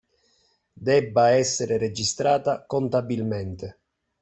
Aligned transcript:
Debba 0.81 1.29
essere 1.29 1.77
registrata 1.77 2.65
contabilmente 2.65 3.81